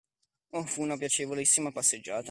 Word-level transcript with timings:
Oh, 0.53 0.63
fu 0.65 0.81
una 0.81 0.97
piacevolissima 0.97 1.71
passeggiata! 1.71 2.19